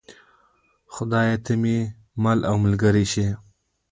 خدایه 0.93 1.37
ته 1.45 1.53
مې 1.61 1.77
مل 2.23 2.39
او 2.49 2.55
ملګری 2.65 3.05
شې. 3.11 3.27